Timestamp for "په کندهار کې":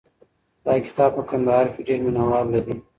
1.17-1.81